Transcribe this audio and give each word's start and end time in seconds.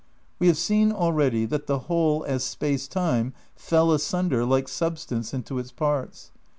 "We 0.39 0.47
have 0.47 0.57
seen 0.57 0.91
already 0.91 1.45
that 1.45 1.67
the 1.67 1.77
Whole 1.81 2.23
as 2.25 2.43
Space 2.43 2.87
Time 2.87 3.33
fell 3.55 3.91
asunder, 3.91 4.43
like 4.45 4.67
Substance, 4.67 5.31
into 5.31 5.59
its 5.59 5.71
parts. 5.71 6.31